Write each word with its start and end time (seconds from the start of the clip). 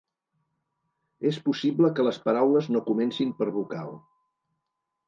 És 1.31 1.37
possible 1.49 1.91
que 1.99 2.07
les 2.09 2.19
paraules 2.27 2.71
no 2.77 2.83
comencin 2.89 3.39
per 3.43 3.51
vocal. 3.61 3.97